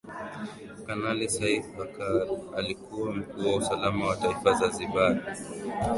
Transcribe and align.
Kanali 0.85 1.29
Seif 1.29 1.67
Bakari 1.77 2.29
alikuwa 2.57 3.15
Mkuu 3.15 3.47
wa 3.49 3.55
Usalama 3.55 4.07
wa 4.07 4.15
Taifa 4.17 4.53
Zanzibar 4.53 5.17